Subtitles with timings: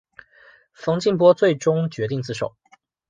[0.73, 2.55] 冯静波最终决定自首。